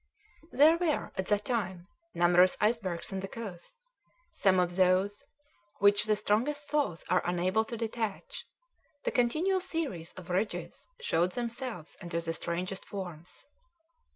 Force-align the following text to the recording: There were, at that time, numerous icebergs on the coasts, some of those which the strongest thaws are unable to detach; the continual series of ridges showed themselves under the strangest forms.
There 0.51 0.77
were, 0.77 1.11
at 1.15 1.27
that 1.27 1.45
time, 1.45 1.87
numerous 2.15 2.57
icebergs 2.59 3.13
on 3.13 3.19
the 3.19 3.27
coasts, 3.27 3.91
some 4.31 4.59
of 4.59 4.75
those 4.75 5.21
which 5.77 6.05
the 6.05 6.15
strongest 6.15 6.71
thaws 6.71 7.05
are 7.07 7.21
unable 7.23 7.63
to 7.65 7.77
detach; 7.77 8.47
the 9.03 9.11
continual 9.11 9.59
series 9.61 10.11
of 10.13 10.31
ridges 10.31 10.87
showed 11.01 11.33
themselves 11.33 11.97
under 12.01 12.19
the 12.19 12.33
strangest 12.33 12.83
forms. 12.83 13.45